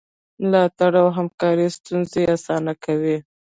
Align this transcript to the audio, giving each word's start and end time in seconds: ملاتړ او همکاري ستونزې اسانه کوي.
ملاتړ 0.43 0.91
او 1.01 1.07
همکاري 1.17 1.67
ستونزې 1.77 2.21
اسانه 2.35 2.73
کوي. 2.83 3.17